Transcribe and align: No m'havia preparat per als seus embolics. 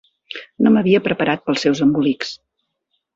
No 0.63 0.69
m'havia 0.77 1.01
preparat 1.07 1.43
per 1.49 1.55
als 1.55 1.65
seus 1.67 1.83
embolics. 1.87 2.33